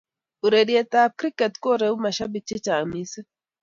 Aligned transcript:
Ureruetab 0.45 1.11
kriket 1.19 1.53
koreu 1.63 1.95
mashabik 2.03 2.43
chechaang 2.49 2.85
mising 2.91 3.29